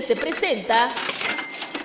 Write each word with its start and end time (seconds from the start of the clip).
Se 0.00 0.16
presenta 0.16 0.90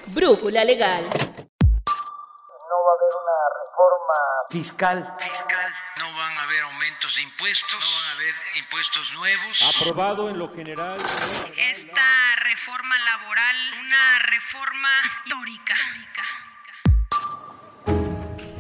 Brújula 0.08 0.64
Legal. 0.64 1.04
No 1.04 1.10
va 1.14 2.92
a 2.92 2.96
haber 2.98 3.14
una 3.22 3.38
reforma 3.62 4.18
fiscal. 4.50 5.16
fiscal. 5.20 5.74
No 6.00 6.18
van 6.18 6.38
a 6.40 6.44
haber 6.44 6.64
aumentos 6.64 7.16
de 7.16 7.22
impuestos. 7.22 7.80
No 7.80 8.00
van 8.00 8.10
a 8.10 8.12
haber 8.14 8.36
impuestos 8.58 9.14
nuevos. 9.14 9.76
Aprobado 9.78 10.28
en 10.32 10.40
lo 10.40 10.52
general. 10.52 10.98
Esta 11.56 12.36
reforma 12.38 12.96
laboral, 12.98 13.56
una 13.80 14.20
reforma 14.20 14.90
histórica. 15.06 15.76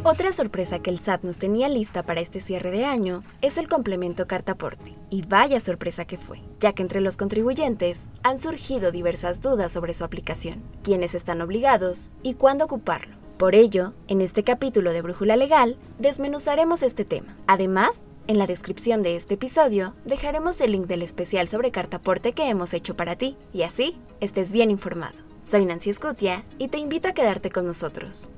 Otra 0.03 0.31
sorpresa 0.31 0.79
que 0.79 0.89
el 0.89 0.97
SAT 0.97 1.23
nos 1.23 1.37
tenía 1.37 1.67
lista 1.67 2.03
para 2.03 2.21
este 2.21 2.39
cierre 2.39 2.71
de 2.71 2.85
año 2.85 3.21
es 3.41 3.57
el 3.57 3.67
complemento 3.67 4.27
cartaporte. 4.27 4.95
Y 5.09 5.23
vaya 5.23 5.59
sorpresa 5.59 6.05
que 6.05 6.17
fue, 6.17 6.41
ya 6.61 6.71
que 6.71 6.81
entre 6.81 7.01
los 7.01 7.17
contribuyentes 7.17 8.09
han 8.23 8.39
surgido 8.39 8.93
diversas 8.93 9.41
dudas 9.41 9.73
sobre 9.73 9.93
su 9.93 10.05
aplicación, 10.05 10.63
quiénes 10.83 11.15
están 11.15 11.41
obligados 11.41 12.13
y 12.23 12.35
cuándo 12.35 12.63
ocuparlo. 12.63 13.17
Por 13.37 13.55
ello, 13.55 13.93
en 14.07 14.21
este 14.21 14.45
capítulo 14.45 14.93
de 14.93 15.01
Brújula 15.01 15.35
Legal, 15.35 15.77
desmenuzaremos 15.97 16.81
este 16.81 17.03
tema. 17.03 17.35
Además, 17.45 18.05
en 18.27 18.37
la 18.37 18.47
descripción 18.47 19.01
de 19.01 19.17
este 19.17 19.33
episodio 19.33 19.95
dejaremos 20.05 20.61
el 20.61 20.71
link 20.71 20.87
del 20.87 21.01
especial 21.01 21.49
sobre 21.49 21.71
cartaporte 21.71 22.31
que 22.31 22.47
hemos 22.47 22.73
hecho 22.73 22.95
para 22.95 23.17
ti, 23.17 23.35
y 23.51 23.63
así 23.63 23.97
estés 24.21 24.53
bien 24.53 24.71
informado. 24.71 25.15
Soy 25.41 25.65
Nancy 25.65 25.89
Escutia 25.89 26.45
y 26.57 26.69
te 26.69 26.77
invito 26.77 27.09
a 27.09 27.13
quedarte 27.13 27.49
con 27.49 27.65
nosotros. 27.65 28.29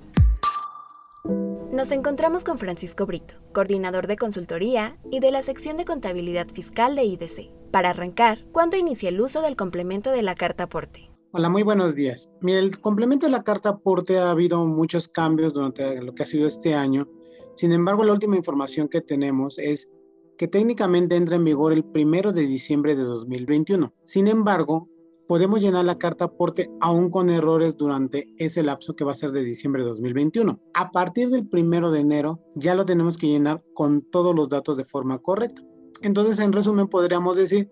Nos 1.71 1.93
encontramos 1.93 2.43
con 2.43 2.57
Francisco 2.57 3.05
Brito, 3.05 3.35
coordinador 3.53 4.05
de 4.05 4.17
consultoría 4.17 4.97
y 5.09 5.21
de 5.21 5.31
la 5.31 5.41
sección 5.41 5.77
de 5.77 5.85
contabilidad 5.85 6.49
fiscal 6.49 6.97
de 6.97 7.05
IDC. 7.05 7.49
Para 7.71 7.91
arrancar, 7.91 8.39
¿cuándo 8.51 8.75
inicia 8.75 9.07
el 9.07 9.21
uso 9.21 9.41
del 9.41 9.55
complemento 9.55 10.11
de 10.11 10.21
la 10.21 10.35
carta 10.35 10.65
aporte? 10.65 11.09
Hola, 11.31 11.47
muy 11.47 11.63
buenos 11.63 11.95
días. 11.95 12.29
Mire, 12.41 12.59
el 12.59 12.77
complemento 12.81 13.25
de 13.25 13.31
la 13.31 13.43
carta 13.43 13.69
aporte 13.69 14.19
ha 14.19 14.31
habido 14.31 14.65
muchos 14.65 15.07
cambios 15.07 15.53
durante 15.53 16.01
lo 16.01 16.13
que 16.13 16.23
ha 16.23 16.25
sido 16.25 16.45
este 16.45 16.75
año. 16.75 17.07
Sin 17.55 17.71
embargo, 17.71 18.03
la 18.03 18.11
última 18.11 18.35
información 18.35 18.89
que 18.89 18.99
tenemos 18.99 19.57
es 19.57 19.87
que 20.37 20.49
técnicamente 20.49 21.15
entra 21.15 21.37
en 21.37 21.45
vigor 21.45 21.71
el 21.71 21.85
primero 21.85 22.33
de 22.33 22.47
diciembre 22.47 22.97
de 22.97 23.03
2021. 23.03 23.93
Sin 24.03 24.27
embargo, 24.27 24.89
podemos 25.31 25.61
llenar 25.61 25.85
la 25.85 25.97
carta 25.97 26.25
aporte 26.25 26.69
aún 26.81 27.09
con 27.09 27.29
errores 27.29 27.77
durante 27.77 28.27
ese 28.37 28.63
lapso 28.63 28.97
que 28.97 29.05
va 29.05 29.13
a 29.13 29.15
ser 29.15 29.31
de 29.31 29.45
diciembre 29.45 29.81
de 29.81 29.87
2021. 29.87 30.59
A 30.73 30.91
partir 30.91 31.29
del 31.29 31.47
primero 31.47 31.89
de 31.89 32.01
enero 32.01 32.41
ya 32.53 32.75
lo 32.75 32.85
tenemos 32.85 33.17
que 33.17 33.27
llenar 33.27 33.63
con 33.73 34.01
todos 34.01 34.35
los 34.35 34.49
datos 34.49 34.75
de 34.75 34.83
forma 34.83 35.19
correcta. 35.19 35.61
Entonces, 36.01 36.37
en 36.39 36.51
resumen, 36.51 36.89
podríamos 36.89 37.37
decir 37.37 37.71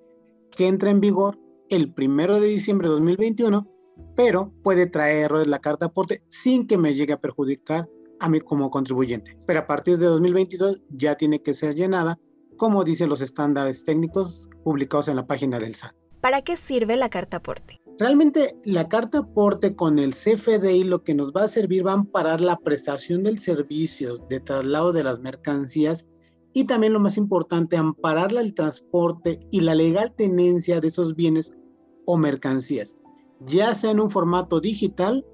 que 0.56 0.68
entra 0.68 0.90
en 0.90 1.02
vigor 1.02 1.38
el 1.68 1.94
primero 1.94 2.40
de 2.40 2.48
diciembre 2.48 2.88
de 2.88 2.94
2021, 2.94 3.68
pero 4.16 4.54
puede 4.64 4.88
traer 4.88 5.26
errores 5.26 5.48
la 5.48 5.60
carta 5.60 5.88
aporte 5.88 6.24
sin 6.30 6.66
que 6.66 6.78
me 6.78 6.94
llegue 6.94 7.12
a 7.12 7.20
perjudicar 7.20 7.90
a 8.22 8.30
mí 8.30 8.40
como 8.40 8.72
contribuyente. 8.72 9.38
Pero 9.46 9.60
a 9.60 9.68
partir 9.68 9.98
de 9.98 10.06
2022 10.06 10.82
ya 10.92 11.16
tiene 11.16 11.42
que 11.44 11.54
ser 11.54 11.76
llenada, 11.76 12.22
como 12.56 12.86
dicen 12.86 13.10
los 13.10 13.20
estándares 13.20 13.84
técnicos 13.84 14.48
publicados 14.64 15.10
en 15.10 15.18
la 15.18 15.28
página 15.28 15.60
del 15.60 15.76
SAT. 15.76 15.94
¿Para 16.22 16.42
qué 16.42 16.58
sirve 16.58 16.98
la 16.98 17.10
carta 17.10 17.38
aporte? 17.38 17.80
Realmente 17.98 18.58
la 18.64 18.88
carta 18.88 19.20
aporte 19.20 19.76
con 19.76 20.00
el 20.00 20.14
CFDI 20.14 20.84
lo 20.84 21.04
que 21.04 21.16
nos 21.16 21.34
va 21.34 21.44
a 21.44 21.48
servir 21.48 21.86
va 21.86 21.92
a 21.92 21.96
amparar 21.96 22.42
la 22.42 22.58
prestación 22.58 23.24
del 23.24 23.40
servicio 23.40 24.16
de 24.30 24.40
traslado 24.40 24.94
de 24.94 25.04
las 25.04 25.20
mercancías 25.20 26.06
y 26.54 26.66
también 26.66 26.94
lo 26.94 27.00
más 27.00 27.18
importante, 27.18 27.78
amparar 27.78 28.34
el 28.34 28.54
transporte 28.54 29.40
y 29.52 29.62
la 29.62 29.76
legal 29.76 30.14
tenencia 30.16 30.82
de 30.82 30.88
esos 30.88 31.16
bienes 31.16 31.52
o 32.06 32.18
mercancías, 32.18 32.96
ya 33.40 33.76
sea 33.76 33.92
en 33.92 34.00
un 34.00 34.10
formato 34.10 34.60
digital 34.60 35.26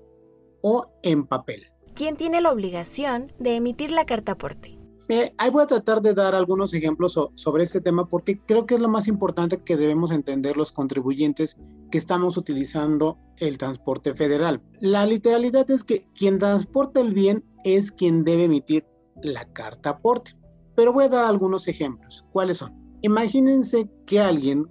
o 0.61 0.91
en 1.03 1.25
papel. 1.25 1.71
¿Quién 1.95 2.17
tiene 2.17 2.41
la 2.41 2.51
obligación 2.51 3.31
de 3.39 3.55
emitir 3.55 3.91
la 3.91 4.05
carta 4.05 4.33
aporte? 4.33 4.74
Eh, 5.07 5.33
ahí 5.37 5.49
voy 5.51 5.63
a 5.63 5.67
tratar 5.67 6.01
de 6.01 6.15
dar 6.15 6.33
algunos 6.33 6.73
ejemplos 6.73 7.13
so 7.13 7.31
sobre 7.35 7.63
este 7.63 7.79
tema 7.79 8.09
porque 8.09 8.39
creo 8.39 8.65
que 8.65 8.75
es 8.75 8.81
lo 8.81 8.89
más 8.89 9.07
importante 9.07 9.61
que 9.61 9.77
debemos 9.77 10.09
entender 10.11 10.57
los 10.57 10.71
contribuyentes 10.71 11.57
que 11.91 11.99
estamos 11.99 12.37
utilizando 12.37 13.19
el 13.37 13.57
transporte 13.57 14.15
federal. 14.15 14.61
La 14.79 15.05
literalidad 15.05 15.69
es 15.69 15.83
que 15.83 16.07
quien 16.15 16.39
transporta 16.39 17.01
el 17.01 17.13
bien 17.13 17.43
es 17.63 17.91
quien 17.91 18.23
debe 18.23 18.45
emitir 18.45 18.87
la 19.21 19.45
carta 19.45 19.91
aporte. 19.91 20.35
Pero 20.75 20.91
voy 20.91 21.05
a 21.05 21.09
dar 21.09 21.25
algunos 21.25 21.67
ejemplos. 21.67 22.25
¿Cuáles 22.31 22.57
son? 22.57 22.73
Imagínense 23.01 23.89
que 24.05 24.19
alguien 24.19 24.67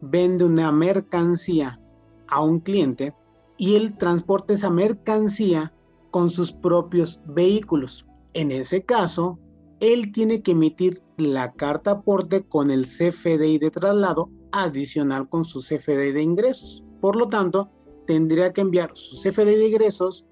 vende 0.00 0.44
una 0.44 0.72
mercancía 0.72 1.80
a 2.28 2.42
un 2.42 2.60
cliente 2.60 3.14
y 3.58 3.76
él 3.76 3.96
transporta 3.96 4.54
esa 4.54 4.70
mercancía 4.70 5.72
con 6.10 6.30
sus 6.30 6.52
propios 6.52 7.20
vehículos. 7.26 8.06
En 8.32 8.50
ese 8.50 8.82
caso, 8.82 9.38
él 9.80 10.12
tiene 10.12 10.42
que 10.42 10.52
emitir 10.52 11.02
la 11.16 11.52
carta 11.52 11.92
aporte 11.92 12.44
con 12.46 12.70
el 12.70 12.86
CFDI 12.86 13.58
de 13.58 13.70
traslado 13.70 14.30
adicional 14.52 15.28
con 15.28 15.44
su 15.44 15.60
CFDI 15.60 16.12
de 16.12 16.22
ingresos. 16.22 16.84
Por 17.00 17.16
lo 17.16 17.28
tanto, 17.28 17.70
tendría 18.06 18.52
que 18.52 18.62
enviar 18.62 18.90
su 18.94 19.16
CFDI 19.16 19.56
de 19.56 19.68
ingresos, 19.68 20.26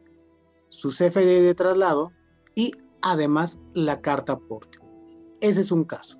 su 0.69 0.91
CFDI 0.91 1.43
de 1.43 1.55
traslado 1.55 2.13
y 2.55 2.73
además 3.03 3.59
la 3.75 4.01
carta 4.01 4.35
aporte. 4.35 4.79
Ese 5.41 5.61
es 5.61 5.71
un 5.71 5.85
caso. 5.85 6.19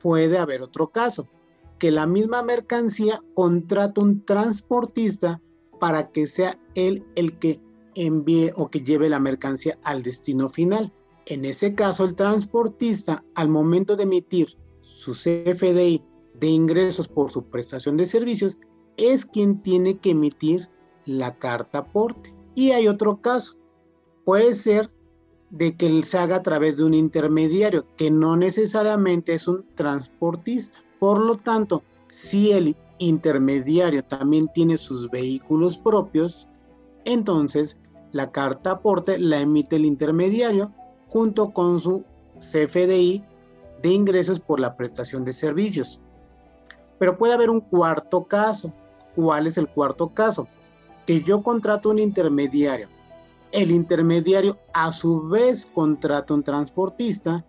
Puede 0.00 0.38
haber 0.38 0.62
otro 0.62 0.90
caso, 0.90 1.28
que 1.78 1.90
la 1.90 2.06
misma 2.06 2.42
mercancía 2.42 3.22
contrata 3.34 4.00
un 4.00 4.24
transportista 4.24 5.42
para 5.80 6.10
que 6.10 6.26
sea 6.26 6.58
él 6.74 7.04
el 7.16 7.38
que 7.38 7.60
envíe 7.94 8.52
o 8.54 8.70
que 8.70 8.80
lleve 8.80 9.08
la 9.08 9.20
mercancía 9.20 9.78
al 9.82 10.02
destino 10.02 10.48
final. 10.48 10.92
En 11.26 11.44
ese 11.44 11.74
caso, 11.74 12.04
el 12.04 12.14
transportista, 12.14 13.24
al 13.34 13.48
momento 13.48 13.96
de 13.96 14.04
emitir 14.04 14.56
su 14.80 15.12
CFDI 15.12 16.04
de 16.34 16.46
ingresos 16.46 17.08
por 17.08 17.32
su 17.32 17.50
prestación 17.50 17.96
de 17.96 18.06
servicios, 18.06 18.58
es 18.96 19.26
quien 19.26 19.60
tiene 19.60 19.98
que 19.98 20.10
emitir 20.10 20.68
la 21.04 21.36
carta 21.36 21.78
aporte. 21.78 22.32
Y 22.54 22.70
hay 22.70 22.86
otro 22.86 23.20
caso. 23.20 23.56
Puede 24.24 24.54
ser 24.54 24.92
de 25.50 25.76
que 25.76 26.02
se 26.04 26.16
haga 26.16 26.36
a 26.36 26.42
través 26.44 26.76
de 26.76 26.84
un 26.84 26.94
intermediario, 26.94 27.86
que 27.96 28.12
no 28.12 28.36
necesariamente 28.36 29.34
es 29.34 29.48
un 29.48 29.66
transportista. 29.74 30.78
Por 31.00 31.18
lo 31.18 31.38
tanto, 31.38 31.82
si 32.08 32.52
el 32.52 32.76
intermediario 32.98 34.04
también 34.04 34.48
tiene 34.54 34.76
sus 34.76 35.10
vehículos 35.10 35.76
propios, 35.76 36.48
entonces 37.04 37.78
la 38.12 38.30
carta 38.30 38.70
aporte 38.70 39.18
la 39.18 39.40
emite 39.40 39.76
el 39.76 39.86
intermediario 39.86 40.72
junto 41.08 41.52
con 41.52 41.80
su 41.80 42.04
CFDI 42.38 43.24
de 43.82 43.88
ingresos 43.88 44.40
por 44.40 44.60
la 44.60 44.76
prestación 44.76 45.24
de 45.24 45.32
servicios. 45.32 46.00
Pero 46.98 47.18
puede 47.18 47.34
haber 47.34 47.50
un 47.50 47.60
cuarto 47.60 48.24
caso. 48.24 48.72
¿Cuál 49.14 49.46
es 49.46 49.58
el 49.58 49.68
cuarto 49.68 50.12
caso? 50.12 50.48
Que 51.06 51.22
yo 51.22 51.42
contrato 51.42 51.90
un 51.90 51.98
intermediario. 51.98 52.88
El 53.52 53.70
intermediario 53.70 54.58
a 54.72 54.92
su 54.92 55.28
vez 55.28 55.66
contrata 55.66 56.34
un 56.34 56.42
transportista 56.42 57.44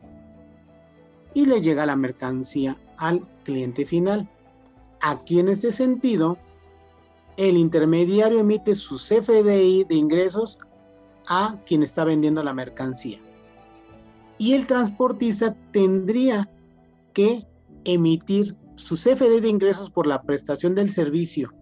y 1.33 1.45
le 1.45 1.61
llega 1.61 1.85
la 1.85 1.95
mercancía 1.95 2.77
al 2.97 3.27
cliente 3.43 3.85
final. 3.85 4.29
Aquí 5.01 5.39
en 5.39 5.49
este 5.49 5.71
sentido, 5.71 6.37
el 7.35 7.57
intermediario 7.57 8.39
emite 8.39 8.75
su 8.75 8.97
CFDI 8.97 9.83
de 9.83 9.95
ingresos 9.95 10.57
a 11.27 11.57
quien 11.65 11.83
está 11.83 12.03
vendiendo 12.03 12.43
la 12.43 12.53
mercancía. 12.53 13.19
Y 14.37 14.53
el 14.53 14.67
transportista 14.67 15.55
tendría 15.71 16.51
que 17.13 17.47
emitir 17.85 18.55
su 18.75 18.95
CFD 18.95 19.41
de 19.41 19.49
ingresos 19.49 19.89
por 19.89 20.05
la 20.07 20.21
prestación 20.21 20.75
del 20.75 20.91
servicio 20.91 21.53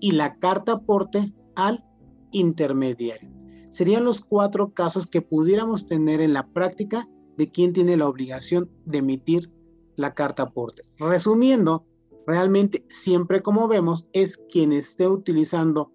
y 0.00 0.12
la 0.12 0.38
carta 0.38 0.72
aporte 0.72 1.32
al 1.54 1.84
intermediario. 2.32 3.30
Serían 3.70 4.04
los 4.04 4.22
cuatro 4.22 4.72
casos 4.72 5.06
que 5.06 5.22
pudiéramos 5.22 5.86
tener 5.86 6.20
en 6.20 6.32
la 6.32 6.48
práctica 6.48 7.08
de 7.36 7.50
quién 7.50 7.72
tiene 7.72 7.96
la 7.96 8.08
obligación 8.08 8.70
de 8.84 8.98
emitir 8.98 9.50
la 9.96 10.14
carta 10.14 10.44
aporte. 10.44 10.82
Resumiendo, 10.98 11.86
realmente 12.26 12.84
siempre 12.88 13.42
como 13.42 13.68
vemos 13.68 14.08
es 14.12 14.38
quien 14.48 14.72
esté 14.72 15.08
utilizando 15.08 15.92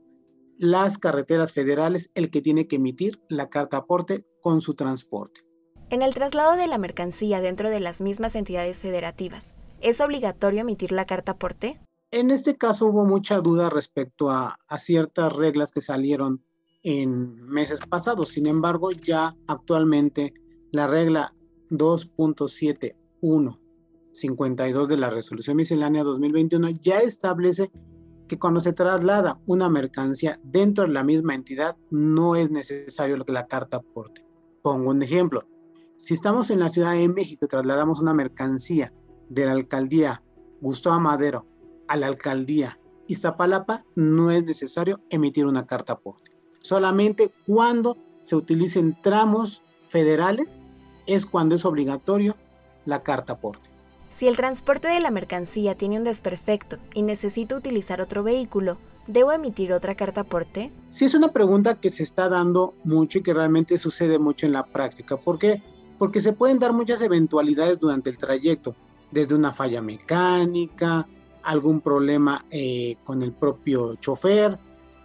las 0.58 0.98
carreteras 0.98 1.54
federales 1.54 2.12
el 2.16 2.30
que 2.30 2.42
tiene 2.42 2.68
que 2.68 2.76
emitir 2.78 3.22
la 3.30 3.50
carta 3.50 3.78
aporte 3.78 4.26
con 4.42 4.62
su 4.62 4.74
transporte. 4.74 5.49
En 5.92 6.04
el 6.04 6.14
traslado 6.14 6.56
de 6.56 6.68
la 6.68 6.78
mercancía 6.78 7.42
dentro 7.42 7.72
de 7.72 7.80
las 7.80 8.00
mismas 8.00 8.36
entidades 8.36 8.84
federativas, 8.84 9.56
¿es 9.82 10.02
obligatorio 10.02 10.62
emitir 10.62 10.92
la 10.92 11.08
carta 11.08 11.32
aporte? 11.32 11.80
En 12.12 12.30
este 12.30 12.56
caso 12.56 12.86
hubo 12.86 13.06
mucha 13.06 13.40
duda 13.40 13.72
respecto 13.72 14.30
a, 14.30 14.60
ciertas 14.78 15.34
reglas 15.34 15.72
que 15.72 15.82
salieron 15.82 16.44
en 16.84 17.44
meses 17.48 17.80
pasados. 17.90 18.30
Sin 18.30 18.46
embargo, 18.46 18.92
ya 18.92 19.36
actualmente 19.48 20.36
la 20.72 20.86
regla 20.86 21.34
2.71 21.72 23.60
52 24.12 24.88
de 24.88 24.98
la 24.98 25.10
resolución 25.10 25.58
miscelánea 25.58 26.04
2021 26.04 26.70
ya 26.70 27.00
establece 27.00 27.72
que 28.28 28.38
cuando 28.38 28.60
se 28.60 28.74
traslada 28.74 29.40
una 29.48 29.70
mercancía 29.70 30.40
dentro 30.44 30.84
de 30.84 30.94
la 30.94 31.04
misma 31.04 31.34
entidad 31.34 31.78
no 31.90 32.36
es 32.36 32.52
necesario 32.52 33.26
que 33.26 33.32
la 33.32 33.48
carta 33.48 33.78
aporte. 33.78 34.24
Pongo 34.62 34.92
un 34.92 35.02
ejemplo. 35.02 35.48
Si 36.00 36.14
estamos 36.14 36.50
en 36.50 36.62
la 36.62 36.70
Ciudad 36.70 36.94
de 36.94 37.10
México 37.10 37.44
y 37.44 37.50
trasladamos 37.50 38.00
una 38.00 38.14
mercancía 38.14 38.94
de 39.28 39.46
la 39.46 39.52
alcaldía 39.52 40.24
Gustavo 40.62 40.98
Madero 40.98 41.46
a 41.90 41.98
la 41.98 42.08
alcaldía 42.08 42.80
Iztapalapa, 43.08 43.84
no 43.96 44.32
es 44.32 44.46
necesario 44.46 45.02
emitir 45.10 45.46
una 45.46 45.68
carta 45.68 45.94
aporte. 45.94 46.32
Solamente 46.62 47.34
cuando 47.46 47.98
se 48.22 48.38
utilicen 48.38 48.98
tramos 49.02 49.62
federales 49.90 50.62
es 51.06 51.26
cuando 51.26 51.56
es 51.56 51.66
obligatorio 51.66 52.38
la 52.86 53.04
carta 53.04 53.34
aporte. 53.34 53.70
Si 54.08 54.30
el 54.30 54.38
transporte 54.38 54.88
de 54.88 55.02
la 55.02 55.12
mercancía 55.12 55.76
tiene 55.76 55.98
un 55.98 56.06
desperfecto 56.06 56.78
y 56.94 57.02
necesito 57.02 57.58
utilizar 57.58 58.00
otro 58.00 58.24
vehículo, 58.24 58.78
¿debo 59.08 59.34
emitir 59.34 59.74
otra 59.74 59.96
carta 59.96 60.22
aporte? 60.22 60.72
Sí, 60.88 61.04
es 61.04 61.14
una 61.14 61.34
pregunta 61.34 61.76
que 61.76 61.90
se 61.90 62.04
está 62.04 62.30
dando 62.30 62.74
mucho 62.86 63.20
y 63.20 63.22
que 63.22 63.34
realmente 63.34 63.78
sucede 63.78 64.18
mucho 64.18 64.46
en 64.46 64.54
la 64.54 64.66
práctica. 64.66 65.18
¿Por 65.18 65.38
qué? 65.38 65.62
Porque 66.00 66.22
se 66.22 66.34
pueden 66.34 66.58
dar 66.58 66.74
muchas 66.74 67.02
eventualidades 67.04 67.80
durante 67.80 68.10
el 68.10 68.18
trayecto, 68.18 68.76
desde 69.12 69.36
una 69.36 69.54
falla 69.54 69.84
mecánica, 69.84 71.08
algún 71.44 71.82
problema 71.82 72.46
eh, 72.50 72.96
con 73.04 73.22
el 73.22 73.34
propio 73.34 73.96
chofer. 73.96 74.58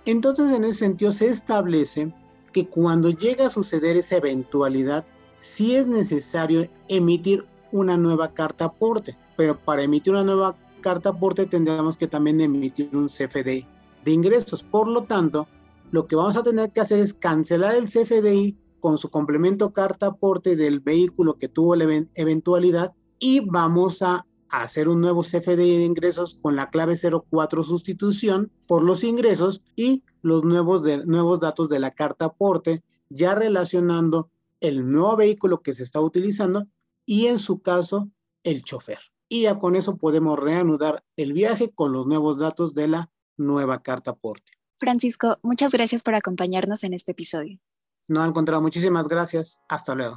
Entonces, 0.06 0.50
en 0.50 0.64
ese 0.64 0.79
sentido, 0.79 1.12
se 1.12 1.26
establece 1.26 2.14
que 2.52 2.69
cuando 2.69 3.11
llega 3.11 3.46
a 3.46 3.50
suceder 3.50 3.99
esa 3.99 4.17
eventualidad, 4.17 5.05
sí 5.38 5.76
es 5.76 5.87
necesario 5.87 6.69
emitir 6.88 7.44
una 7.73 7.96
nueva 7.96 8.32
carta 8.32 8.67
aporte, 8.67 9.19
pero 9.37 9.58
para 9.58 9.82
emitir 9.82 10.12
una 10.12 10.23
nueva 10.25 10.56
carta 10.81 11.08
aporte 11.08 11.46
tendríamos 11.46 11.96
que 11.96 12.06
también 12.06 12.41
emitir 12.41 12.91
un 12.93 13.08
CFDI 13.08 13.67
de 14.05 14.11
ingresos. 14.12 14.62
Por 14.62 14.87
lo 14.87 15.02
tanto, 15.02 15.49
lo 15.91 16.06
que 16.06 16.14
vamos 16.14 16.37
a 16.37 16.43
tener 16.43 16.70
que 16.70 16.81
hacer 16.81 17.00
es 17.00 17.14
cancelar 17.14 17.75
el 17.75 17.87
CFDI 17.87 18.56
con 18.84 18.98
su 18.98 19.08
complemento 19.08 19.72
carta 19.72 20.08
aporte 20.08 20.56
del 20.56 20.81
vehículo 20.81 21.38
que 21.38 21.48
tuvo 21.48 21.75
la 21.75 22.06
eventualidad 22.16 22.92
y 23.19 23.40
vamos 23.40 24.02
a 24.02 24.26
hacer 24.50 24.90
un 24.90 25.00
nuevo 25.00 25.22
CFDI 25.22 25.78
de 25.78 25.84
ingresos 25.86 26.34
con 26.34 26.54
la 26.54 26.69
clave 26.69 26.94
04 26.94 27.62
sustitución 27.62 28.52
por 28.69 28.82
los 28.82 29.02
ingresos 29.02 29.62
y 29.75 30.04
los 30.20 30.44
nuevos, 30.44 30.82
de, 30.82 30.98
nuevos 31.06 31.40
datos 31.40 31.70
de 31.70 31.78
la 31.78 31.92
carta 31.92 32.26
aporte, 32.26 32.84
ya 33.08 33.34
relacionando 33.34 34.28
el 34.60 34.92
nuevo 34.92 35.16
vehículo 35.16 35.62
que 35.62 35.72
se 35.72 35.82
está 35.82 36.02
utilizando 36.02 36.66
y 37.06 37.28
en 37.28 37.38
su 37.38 37.62
caso 37.62 38.10
el 38.42 38.64
chofer. 38.64 38.98
Y 39.31 39.44
ya 39.44 39.58
con 39.58 39.76
eso 39.76 39.96
podemos 39.96 40.38
reanudar 40.38 41.02
el 41.16 41.32
viaje 41.32 41.70
con 41.75 41.90
los 41.92 42.06
nuevos 42.06 42.36
datos 42.36 42.75
de 42.75 42.88
la 42.88 43.10
nueva 43.38 43.82
carta 43.82 44.10
aporte. 44.10 44.52
Francisco, 44.78 45.38
muchas 45.42 45.72
gracias 45.72 46.02
por 46.02 46.14
acompañarnos 46.14 46.84
en 46.84 46.92
este 46.92 47.12
episodio. 47.12 47.60
No, 48.06 48.21
han 48.21 48.31
encontrado 48.31 48.61
muchísimas 48.61 49.09
gracias. 49.09 49.61
Hasta 49.69 49.95
luego. 49.95 50.17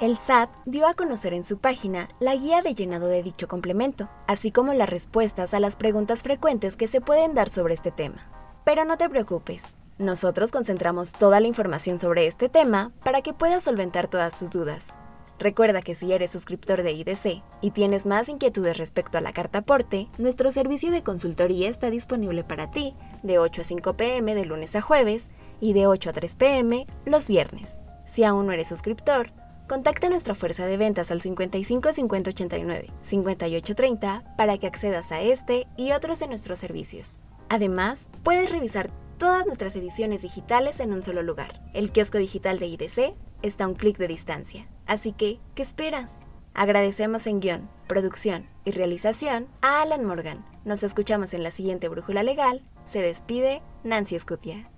El 0.00 0.16
SAT 0.16 0.48
dio 0.64 0.86
a 0.86 0.94
conocer 0.94 1.34
en 1.34 1.44
su 1.44 1.58
página 1.58 2.08
la 2.20 2.34
guía 2.34 2.62
de 2.62 2.72
llenado 2.72 3.06
de 3.06 3.22
dicho 3.22 3.48
complemento, 3.48 4.08
así 4.26 4.50
como 4.50 4.72
las 4.72 4.88
respuestas 4.88 5.52
a 5.52 5.60
las 5.60 5.76
preguntas 5.76 6.22
frecuentes 6.22 6.76
que 6.76 6.86
se 6.86 7.02
pueden 7.02 7.34
dar 7.34 7.50
sobre 7.50 7.74
este 7.74 7.90
tema. 7.90 8.30
Pero 8.64 8.86
no 8.86 8.96
te 8.96 9.10
preocupes, 9.10 9.68
nosotros 9.98 10.52
concentramos 10.52 11.12
toda 11.12 11.40
la 11.40 11.48
información 11.48 11.98
sobre 11.98 12.26
este 12.26 12.48
tema 12.48 12.92
para 13.04 13.20
que 13.20 13.34
puedas 13.34 13.64
solventar 13.64 14.08
todas 14.08 14.34
tus 14.34 14.48
dudas. 14.48 14.94
Recuerda 15.40 15.80
que 15.80 15.94
si 15.94 16.12
eres 16.12 16.30
suscriptor 16.30 16.82
de 16.82 16.92
IDC 16.92 17.42
y 17.62 17.70
tienes 17.70 18.04
más 18.04 18.28
inquietudes 18.28 18.76
respecto 18.76 19.16
a 19.16 19.22
la 19.22 19.32
carta 19.32 19.60
aporte, 19.60 20.08
nuestro 20.18 20.50
servicio 20.50 20.90
de 20.90 21.02
consultoría 21.02 21.68
está 21.68 21.88
disponible 21.88 22.44
para 22.44 22.70
ti 22.70 22.94
de 23.22 23.38
8 23.38 23.62
a 23.62 23.64
5 23.64 23.96
pm 23.96 24.34
de 24.34 24.44
lunes 24.44 24.76
a 24.76 24.82
jueves 24.82 25.30
y 25.60 25.72
de 25.72 25.86
8 25.86 26.10
a 26.10 26.12
3 26.12 26.34
pm 26.36 26.86
los 27.04 27.28
viernes. 27.28 27.82
Si 28.04 28.24
aún 28.24 28.46
no 28.46 28.52
eres 28.52 28.68
suscriptor, 28.68 29.32
Contacta 29.70 30.08
a 30.08 30.10
nuestra 30.10 30.34
fuerza 30.34 30.66
de 30.66 30.76
ventas 30.76 31.12
al 31.12 31.20
55 31.20 31.92
50 31.92 32.30
89 32.30 32.90
58 33.02 33.74
30 33.76 34.34
para 34.36 34.58
que 34.58 34.66
accedas 34.66 35.12
a 35.12 35.20
este 35.20 35.68
y 35.76 35.92
otros 35.92 36.18
de 36.18 36.26
nuestros 36.26 36.58
servicios. 36.58 37.22
Además, 37.48 38.10
puedes 38.24 38.50
revisar 38.50 38.90
todas 39.16 39.46
nuestras 39.46 39.76
ediciones 39.76 40.22
digitales 40.22 40.80
en 40.80 40.92
un 40.92 41.04
solo 41.04 41.22
lugar. 41.22 41.60
El 41.72 41.92
kiosco 41.92 42.18
digital 42.18 42.58
de 42.58 42.66
IDC 42.66 43.14
está 43.42 43.62
a 43.62 43.68
un 43.68 43.76
clic 43.76 43.96
de 43.96 44.08
distancia. 44.08 44.66
Así 44.86 45.12
que, 45.12 45.38
¿qué 45.54 45.62
esperas? 45.62 46.26
Agradecemos 46.52 47.28
en 47.28 47.38
guion, 47.38 47.70
producción 47.86 48.46
y 48.64 48.72
realización 48.72 49.46
a 49.62 49.82
Alan 49.82 50.04
Morgan. 50.04 50.44
Nos 50.64 50.82
escuchamos 50.82 51.32
en 51.32 51.44
la 51.44 51.52
siguiente 51.52 51.88
Brújula 51.88 52.24
Legal. 52.24 52.64
Se 52.84 53.00
despide 53.00 53.62
Nancy 53.84 54.16
Escutia. 54.16 54.68